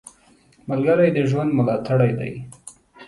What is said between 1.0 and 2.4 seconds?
د ژوند ملاتړ دی